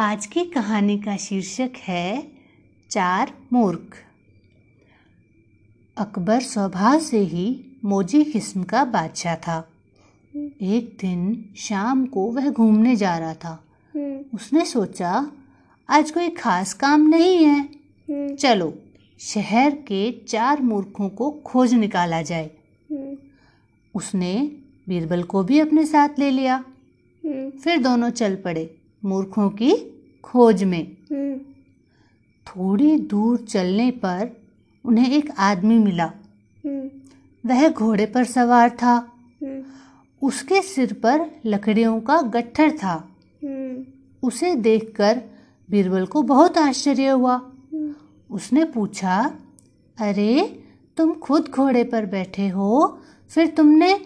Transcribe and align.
आज 0.00 0.26
की 0.26 0.44
कहानी 0.44 0.98
का 0.98 1.16
शीर्षक 1.16 1.70
है, 1.76 2.32
चार 2.90 3.34
मूर्ख। 3.52 3.96
अकबर 5.96 6.40
स्वभाव 6.40 7.00
से 7.00 7.18
ही 7.18 7.64
मोजी 7.84 8.24
किस्म 8.24 8.62
का 8.62 8.84
बादशाह 8.84 9.36
था। 9.36 9.68
एक 10.62 10.98
दिन 11.00 11.50
शाम 11.56 12.06
को 12.06 12.32
वह 12.32 12.50
घूमने 12.50 12.96
जा 12.96 13.18
रहा 13.18 13.34
था। 13.34 13.64
उसने 14.34 14.64
सोचा, 14.64 15.32
आज 15.88 16.10
कोई 16.10 16.28
खास 16.28 16.72
काम 16.72 17.08
नहीं 17.08 17.46
है। 17.46 17.68
चलो, 18.36 18.78
शहर 19.20 19.70
के 19.70 20.12
चार 20.12 20.62
मूर्खों 20.62 21.08
को 21.08 21.30
खोज 21.30 21.74
निकाला 21.74 22.22
जाए। 22.22 22.50
उसने 23.94 24.52
बीरबल 24.88 25.22
को 25.22 25.44
भी 25.44 25.58
अपने 25.58 25.86
साथ 25.86 26.08
ले 26.18 26.30
लिया। 26.30 26.64
फिर 27.50 27.78
दोनों 27.78 28.10
चल 28.10 28.36
पड़े। 28.36 28.77
मूर्खों 29.04 29.48
की 29.50 29.74
खोज 30.24 30.64
में। 30.64 30.96
थोड़ी 32.46 32.96
दूर 32.96 33.38
चलने 33.38 33.90
पर 33.90 34.30
उन्हें 34.84 35.10
एक 35.10 35.30
आदमी 35.38 35.78
मिला। 35.78 36.12
वह 37.46 37.68
घोड़े 37.68 38.06
पर 38.06 38.24
सवार 38.24 38.70
था। 38.70 39.12
उसके 40.22 40.62
सिर 40.62 40.92
पर 40.92 41.30
लकड़ियों 41.46 42.00
का 42.00 42.20
गट्ठर 42.22 42.70
था। 42.70 42.94
उसे 44.22 44.54
देखकर 44.54 45.22
बीरबल 45.70 46.06
को 46.06 46.22
बहुत 46.22 46.58
आश्चर्य 46.58 47.08
हुआ। 47.08 47.40
उसने 48.30 48.64
पूछा 48.64 49.34
अरे 49.98 50.64
तुम 50.96 51.12
खुद 51.14 51.48
घोड़े 51.48 51.84
पर 51.84 52.06
बैठे 52.06 52.48
हो 52.48 52.98
फिर 53.28 53.46
तुमने 53.46 54.00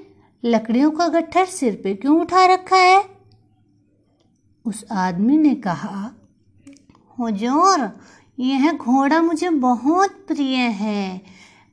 लकड़ियों 0.44 0.90
का 0.90 1.08
गट्ठर 1.08 1.44
सिर 1.46 1.80
पे 1.84 1.94
क्यों 1.94 2.20
उठा 2.20 2.44
रखा 2.46 2.76
है? 2.76 3.11
उस 4.64 4.84
आदमी 4.92 5.36
ने 5.38 5.54
कहा 5.54 6.10
हुजूर 7.18 7.88
यह 8.38 8.72
घोड़ा 8.72 9.20
मुझे 9.22 9.48
बहुत 9.50 10.10
प्रिय 10.28 10.56
है। 10.56 11.20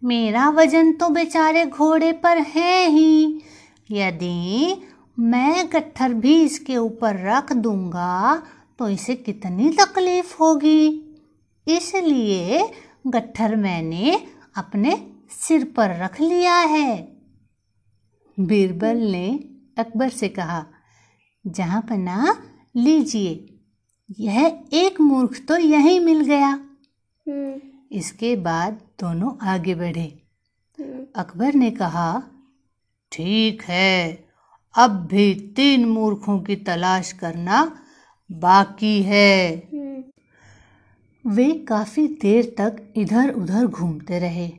मेरा 0.01 0.49
वज़न 0.49 0.91
तो 0.93 1.09
बेचारे 1.09 1.65
घोड़े 1.65 2.11
पर 2.13 2.37
है 2.37 2.87
ही। 2.89 3.41
यदि 3.91 4.75
मैं 5.17 5.67
गट्ठर 5.73 6.13
भी 6.13 6.41
इसके 6.41 6.77
ऊपर 6.77 7.19
रख 7.27 7.53
दूँगा 7.53 8.43
तो 8.79 8.89
इसे 8.89 9.15
कितनी 9.15 9.69
तकलीफ़ 9.71 10.35
होगी? 10.37 10.87
इसलिए 11.67 12.63
गट्ठर 13.07 13.55
मैंने 13.55 14.19
अपने 14.57 14.95
सिर 15.31 15.63
पर 15.77 15.95
रख 15.95 16.19
लिया 16.21 16.57
है। 16.65 16.97
बीरबल 18.37 18.97
ने 18.97 19.27
अकबर 19.77 20.09
से 20.09 20.29
कहा, 20.29 20.65
जहाँ 21.45 21.81
पना 21.81 22.35
लीजिए। 22.75 23.59
यह 24.19 24.63
एक 24.73 25.01
मूर्ख 25.01 25.39
तो 25.47 25.57
यही 25.57 25.99
मिल 25.99 26.21
गया। 26.21 26.59
इसके 27.91 28.35
बाद 28.35 28.73
दोनों 28.99 29.31
आगे 29.47 29.75
बढ़े। 29.75 30.07
अकबर 31.15 31.53
ने 31.53 31.71
कहा 31.71 32.23
ठीक 33.11 33.61
है 33.63 34.25
अब 34.75 35.07
भी 35.11 35.33
तीन 35.55 35.85
मूर्खों 35.85 36.39
की 36.39 36.55
तलाश 36.55 37.11
करना 37.11 37.79
बाकी 38.31 39.01
है। 39.03 39.69
वे 41.25 41.51
काफ़ी 41.67 42.07
देर 42.07 42.55
तक 42.57 42.93
इधर 42.95 43.33
उधर 43.33 43.67
घूमते 43.67 44.19
रहे। 44.19 44.49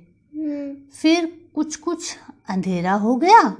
फिर 0.92 1.50
कुछ 1.54 1.76
कुछ 1.76 2.16
अंधेरा 2.48 2.92
हो 2.94 3.16
गया। 3.16 3.56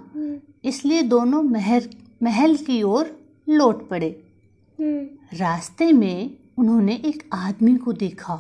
इसलिए 0.65 1.03
दोनों 1.03 1.43
महल 1.43 1.89
महल 2.23 2.57
की 2.57 2.83
ओर 2.83 3.17
लौट 3.49 3.89
पड़े। 3.89 4.30
रास्ते 4.81 5.93
में 5.93 6.37
उन्होंने 6.59 6.95
एक 6.95 7.29
आदमी 7.33 7.77
को 7.77 7.93
देखा। 7.93 8.35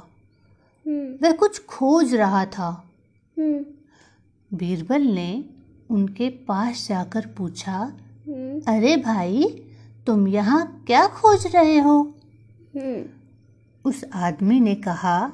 वह 1.23 1.33
कुछ 1.33 1.65
खोज 1.67 2.15
रहा 2.15 2.45
था। 2.47 2.71
बीरबल 4.51 5.03
ने 5.03 5.45
उनके 5.91 6.29
पास 6.29 6.87
जाकर 6.89 7.27
पूछा, 7.27 7.79
अरे 8.69 8.97
भाई, 8.97 9.45
तुम 10.07 10.29
यहाँ 10.29 10.85
क्या 10.87 11.07
खोज 11.07 11.47
रहे 11.47 11.79
हो? 11.79 12.15
उस 13.85 14.05
आदमी 14.15 14.61
ने 14.61 14.75
कहा, 14.75 15.33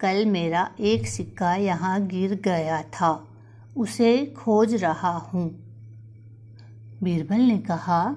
कल 0.00 0.26
मेरा 0.26 0.70
एक 0.80 1.06
सिक्का 1.06 1.54
यहाँ 1.54 2.06
गिर 2.06 2.34
गया 2.34 2.82
था, 2.82 3.28
उसे 3.76 4.26
खोज 4.26 4.74
रहा 4.74 5.16
हूँ। 5.18 5.48
बीरबल 7.02 7.40
ने 7.40 7.58
कहा 7.58 8.16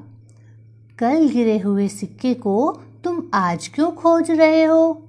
कल 1.02 1.28
गिरे 1.28 1.58
हुए 1.60 1.88
सिक्के 1.88 2.34
को 2.34 2.82
तुम 3.04 3.22
आज 3.34 3.68
क्यों 3.68 3.92
खोज 3.92 4.32
रहे 4.32 4.64
हो? 4.64 5.08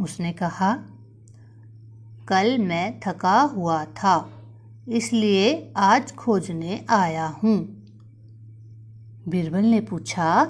उसने 0.00 0.32
कहा, 0.32 0.72
कल 2.28 2.58
मैं 2.58 3.00
थका 3.00 3.40
हुआ 3.40 3.84
था, 3.84 4.30
इसलिए 4.88 5.72
आज 5.76 6.14
खोजने 6.14 6.86
आया 6.90 7.26
हूँ। 7.26 7.56
बीरबल 9.28 9.64
ने 9.64 9.80
पूछा, 9.80 10.44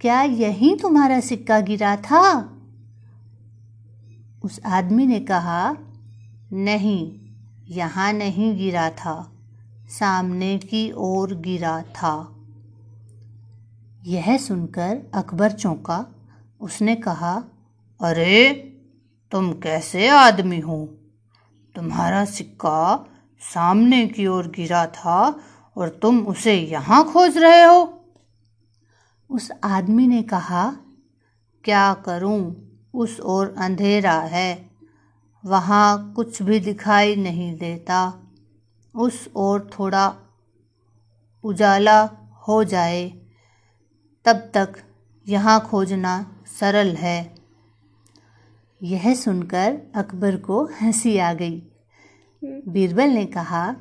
क्या 0.00 0.22
यही 0.22 0.74
तुम्हारा 0.76 1.20
सिक्का 1.20 1.60
गिरा 1.60 1.96
था? 1.96 2.54
उस 4.44 4.60
आदमी 4.66 5.06
ने 5.06 5.20
कहा, 5.20 5.76
नहीं, 6.52 7.12
यहाँ 7.68 8.12
नहीं 8.12 8.56
गिरा 8.58 8.90
था, 8.90 9.32
सामने 9.88 10.58
की 10.58 10.92
ओर 10.96 11.34
गिरा 11.34 11.82
था। 11.82 12.37
यह 14.06 14.36
सुनकर 14.36 15.10
अकबर 15.14 15.52
चौंका। 15.52 16.06
उसने 16.60 16.96
कहा, 16.96 17.42
अरे, 18.00 18.52
तुम 19.30 19.52
कैसे 19.52 20.08
आदमी 20.08 20.60
हो? 20.60 20.94
तुम्हारा 21.74 22.24
सिक्का 22.24 23.06
सामने 23.40 24.06
की 24.06 24.26
ओर 24.26 24.48
गिरा 24.48 24.86
था 24.86 25.40
और 25.76 25.88
तुम 25.88 26.18
उसे 26.18 26.54
यहाँ 26.54 27.12
खोज 27.12 27.38
रहे 27.38 27.62
हो? 27.62 28.04
उस 29.30 29.52
आदमी 29.64 30.06
ने 30.06 30.22
कहा, 30.22 30.76
क्या 31.64 31.94
करूँ? 31.94 32.68
उस 32.94 33.20
ओर 33.20 33.54
अंधेरा 33.58 34.20
है। 34.20 34.70
वहाँ 35.44 36.12
कुछ 36.12 36.42
भी 36.42 36.60
दिखाई 36.60 37.16
नहीं 37.16 37.56
देता। 37.56 38.12
उस 38.96 39.30
ओर 39.36 39.70
थोड़ा 39.78 40.16
उजाला 41.44 42.10
हो 42.48 42.64
जाए। 42.64 43.27
तब 44.28 44.50
तक 44.54 44.72
यहाँ 45.28 45.60
खोजना 45.60 46.36
सरल 46.46 46.94
है। 46.96 47.34
यह 48.82 49.14
सुनकर 49.14 49.78
अकबर 49.94 50.36
को 50.36 50.64
हँसी 50.64 51.18
आ 51.18 51.32
गई। 51.32 51.62
बीरबल 52.44 53.08
ने 53.08 53.26
कहा 53.26 53.76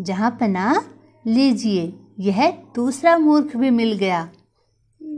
जहाँ 0.00 0.30
पना 0.30 0.94
लीजिए 1.26 1.98
यह 2.18 2.50
दूसरा 2.50 3.18
मूर्ख 3.18 3.56
भी 3.56 3.70
मिल 3.70 3.92
गया। 3.92 4.32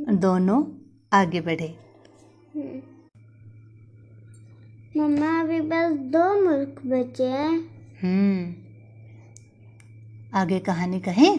दोनों 0.08 0.64
आगे 1.12 1.40
बढ़े। 1.40 1.78
मम्मा 4.96 5.40
अभी 5.40 5.60
बस 5.60 5.92
दो 5.92 6.44
मूर्ख 6.44 6.82
बचे 6.86 7.24
हैं। 7.24 7.58
हम्म। 8.02 8.54
आगे 10.38 10.58
कहानी 10.58 11.00
कहें? 11.00 11.38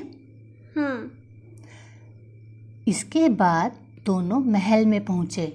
हाँ। 0.78 1.19
इसके 2.90 3.30
बाद 3.30 3.72
दोनों 4.06 4.40
महल 4.40 4.86
में 4.86 5.06
पहुँचे। 5.06 5.46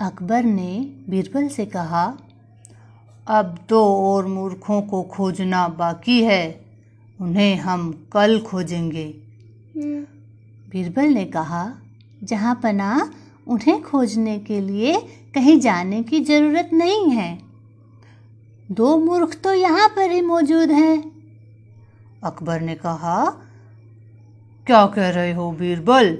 अकबर 0.00 0.44
ने 0.44 0.94
बीरबल 1.10 1.48
से 1.48 1.66
कहा, 1.66 2.18
अब 3.28 3.58
दो 3.68 3.82
और 4.06 4.26
मूर्खों 4.26 4.82
को 4.82 5.02
खोजना 5.02 5.68
बाकी 5.68 6.22
है। 6.24 6.60
उन्हें 7.20 7.56
हम 7.56 7.90
कल 8.12 8.38
खोजेंगे। 8.40 9.04
बीरबल 10.70 11.04
ने 11.04 11.24
कहा, 11.24 11.72
जहाँ 12.24 12.60
पना 12.62 13.10
उन्हें 13.46 13.82
खोजने 13.82 14.38
के 14.38 14.60
लिए 14.60 15.00
कहीं 15.34 15.58
जाने 15.60 16.02
की 16.02 16.20
ज़रूरत 16.20 16.70
नहीं 16.72 17.10
है। 17.10 17.38
दो 18.70 18.96
मूर्ख 18.98 19.40
तो 19.44 19.52
यहाँ 19.52 19.88
पर 19.88 20.10
ही 20.10 20.20
मौजूद 20.20 20.70
हैं। 20.70 21.12
अकबर 22.24 22.60
ने 22.60 22.74
कहा 22.74 23.16
क्या 24.66 24.86
कह 24.86 25.08
रहे 25.10 25.32
हो 25.32 25.50
बीरबल? 25.52 26.18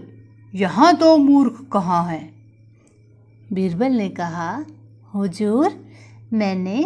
यहाँ 0.54 0.94
तो 0.96 1.16
मूर्ख 1.16 1.56
कहाँ 1.72 2.04
है? 2.04 2.18
बीरबल 3.52 3.92
ने 3.92 4.08
कहा 4.08 4.64
हुजूर 5.14 5.72
मैंने 6.32 6.76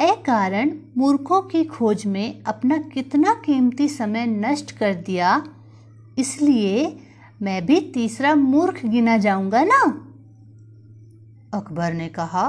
ए 0.00 0.14
कारण 0.26 0.70
मूर्खों 0.98 1.40
की 1.42 1.64
खोज 1.64 2.06
में 2.06 2.42
अपना 2.42 2.78
कितना 2.78 3.34
कीमती 3.34 3.88
समय 3.88 4.26
नष्ट 4.26 4.72
कर 4.72 4.94
दिया 4.94 5.42
इसलिए 6.18 6.86
मैं 7.42 7.66
भी 7.66 7.80
तीसरा 7.94 8.34
मूर्ख 8.34 8.84
गिना 8.86 9.16
जाऊँगा 9.16 9.64
ना? 9.64 9.82
अकबर 11.54 11.92
ने 11.92 12.08
कहा 12.08 12.46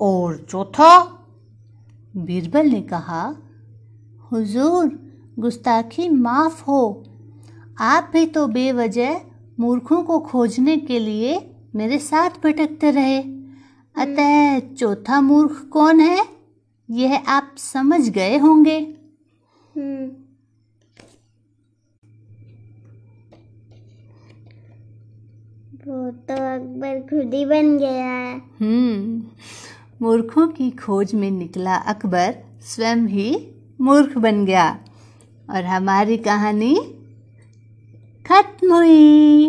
और 0.00 0.46
चौथा? 0.50 0.98
बीरबल 2.16 2.66
ने 2.66 2.82
कहा 2.82 3.36
हुजूर 4.32 4.98
गुस्ताखी 5.38 6.08
माफ़ 6.08 6.62
हो 6.64 6.80
आप 7.78 8.10
भी 8.12 8.26
तो 8.26 8.46
बेवजह 8.46 9.20
मूर्खों 9.60 10.02
को 10.02 10.20
खोजने 10.20 10.76
के 10.76 10.98
लिए 10.98 11.50
मेरे 11.74 11.98
साथ 11.98 12.30
भटकते 12.30 12.90
रहे। 12.90 13.18
अतः 13.96 14.58
चौथा 14.74 15.20
मूर्ख 15.20 15.68
कौन 15.72 16.00
है? 16.00 16.26
यह 16.90 17.16
आप 17.28 17.54
समझ 17.58 18.08
गए 18.08 18.38
होंगे। 18.38 18.78
हम्म। 19.76 20.06
वो 25.86 26.10
तो 26.10 26.34
अकबर 26.34 27.00
खुद 27.00 27.34
ही 27.34 27.44
बन 27.44 27.78
गया 27.78 28.32
हम्म। 28.60 29.22
मूर्खों 30.02 30.48
की 30.48 30.70
खोज 30.70 31.14
में 31.14 31.30
निकला 31.30 31.76
अकबर 31.76 32.34
स्वयं 32.60 32.96
ही 32.96 33.48
मूर्ख 33.80 34.18
बन 34.18 34.44
गया। 34.44 34.78
और 35.50 35.64
हमारी 35.64 36.16
कहानी 36.16 36.95
खत्म 38.26 38.74
हुई। 38.74 39.48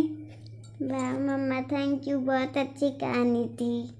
वाह 0.81 1.11
मम्मा 1.19 1.61
थैंक 1.61 2.07
यू 2.07 2.19
बहुत 2.19 2.57
अच्छी 2.57 2.89
कहानी 2.89 3.45
थी। 3.45 3.96